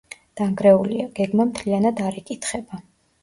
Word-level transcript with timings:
დანგრეულია, 0.39 1.03
გეგმა 1.19 1.45
მთლიანად 1.49 2.03
არ 2.07 2.17
იკითხება. 2.23 2.81